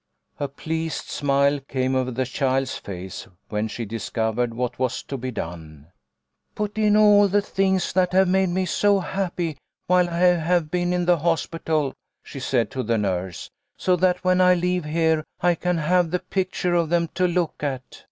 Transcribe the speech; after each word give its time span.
A 0.39 0.47
pleased 0.47 1.05
smile 1.09 1.59
came 1.59 1.95
over 1.95 2.09
the 2.09 2.25
child's 2.25 2.75
face 2.75 3.27
when 3.49 3.67
she 3.67 3.85
discovered 3.85 4.51
what 4.51 4.79
was 4.79 5.03
to 5.03 5.15
be 5.15 5.29
done." 5.29 5.91
Put 6.55 6.75
in 6.79 6.97
all 6.97 7.27
the 7.27 7.39
things 7.43 7.93
that 7.93 8.11
have 8.13 8.27
made 8.27 8.49
me 8.49 8.65
so 8.65 8.99
happy 8.99 9.57
while 9.85 10.09
I 10.09 10.17
have 10.21 10.71
been 10.71 10.91
in 10.91 11.05
the 11.05 11.17
hospital," 11.19 11.93
she 12.23 12.39
said 12.39 12.71
to 12.71 12.81
the 12.81 12.97
nurse," 12.97 13.51
so 13.77 13.95
that 13.97 14.23
when 14.23 14.41
I 14.41 14.55
leave 14.55 14.85
here 14.85 15.23
I 15.39 15.53
can 15.53 15.77
have 15.77 16.09
the 16.09 16.17
picture 16.17 16.73
of 16.73 16.89
them 16.89 17.07
to 17.13 17.27
look 17.27 17.61
at." 17.61 17.99